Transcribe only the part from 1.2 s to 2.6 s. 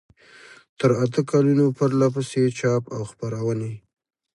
کلونو پرلپسې